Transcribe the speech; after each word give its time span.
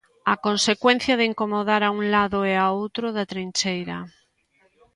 A 0.33 0.35
consecuencia 0.47 1.15
de 1.19 1.27
incomodar 1.31 1.81
a 1.85 1.91
un 1.99 2.03
lado 2.15 2.37
e 2.51 2.53
a 2.65 2.67
outro 2.81 3.05
da 3.17 3.29
trincheira. 3.33 3.97